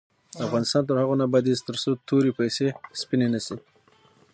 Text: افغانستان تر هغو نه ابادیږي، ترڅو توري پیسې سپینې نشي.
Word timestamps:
افغانستان 0.45 0.81
تر 0.87 0.95
هغو 1.01 1.15
نه 1.19 1.23
ابادیږي، 1.27 1.65
ترڅو 1.67 1.91
توري 2.07 2.31
پیسې 2.39 2.67
سپینې 3.01 3.27
نشي. 3.33 3.55